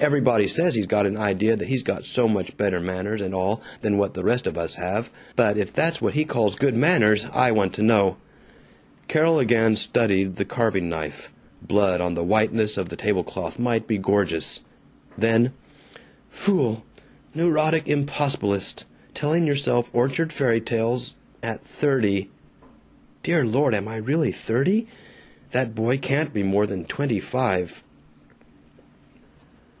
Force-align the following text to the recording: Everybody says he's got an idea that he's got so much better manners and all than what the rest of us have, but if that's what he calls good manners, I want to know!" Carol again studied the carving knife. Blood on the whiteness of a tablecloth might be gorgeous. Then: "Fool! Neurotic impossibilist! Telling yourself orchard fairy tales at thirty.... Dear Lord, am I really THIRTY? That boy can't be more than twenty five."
Everybody 0.00 0.48
says 0.48 0.74
he's 0.74 0.88
got 0.88 1.06
an 1.06 1.16
idea 1.16 1.54
that 1.54 1.68
he's 1.68 1.84
got 1.84 2.04
so 2.04 2.26
much 2.26 2.56
better 2.56 2.80
manners 2.80 3.20
and 3.20 3.32
all 3.32 3.62
than 3.80 3.96
what 3.96 4.14
the 4.14 4.24
rest 4.24 4.48
of 4.48 4.58
us 4.58 4.74
have, 4.74 5.08
but 5.36 5.56
if 5.56 5.72
that's 5.72 6.02
what 6.02 6.14
he 6.14 6.24
calls 6.24 6.56
good 6.56 6.74
manners, 6.74 7.28
I 7.32 7.52
want 7.52 7.72
to 7.74 7.82
know!" 7.82 8.16
Carol 9.06 9.38
again 9.38 9.76
studied 9.76 10.34
the 10.34 10.44
carving 10.44 10.88
knife. 10.88 11.30
Blood 11.62 12.00
on 12.00 12.14
the 12.14 12.24
whiteness 12.24 12.76
of 12.76 12.92
a 12.92 12.96
tablecloth 12.96 13.56
might 13.60 13.86
be 13.86 13.96
gorgeous. 13.96 14.64
Then: 15.16 15.52
"Fool! 16.28 16.82
Neurotic 17.32 17.86
impossibilist! 17.86 18.84
Telling 19.14 19.46
yourself 19.46 19.90
orchard 19.92 20.32
fairy 20.32 20.60
tales 20.60 21.14
at 21.40 21.62
thirty.... 21.64 22.30
Dear 23.22 23.46
Lord, 23.46 23.76
am 23.76 23.86
I 23.86 23.98
really 23.98 24.32
THIRTY? 24.32 24.88
That 25.52 25.76
boy 25.76 25.98
can't 25.98 26.34
be 26.34 26.42
more 26.42 26.66
than 26.66 26.84
twenty 26.84 27.20
five." 27.20 27.84